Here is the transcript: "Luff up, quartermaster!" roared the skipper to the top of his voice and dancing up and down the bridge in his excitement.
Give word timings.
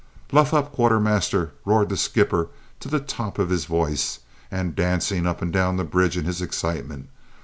"Luff 0.31 0.51
up, 0.51 0.73
quartermaster!" 0.73 1.51
roared 1.63 1.89
the 1.89 1.95
skipper 1.95 2.47
to 2.79 2.89
the 2.89 2.99
top 2.99 3.37
of 3.37 3.51
his 3.51 3.65
voice 3.65 4.17
and 4.49 4.75
dancing 4.75 5.27
up 5.27 5.43
and 5.43 5.53
down 5.53 5.77
the 5.77 5.83
bridge 5.83 6.17
in 6.17 6.25
his 6.25 6.41
excitement. 6.41 7.07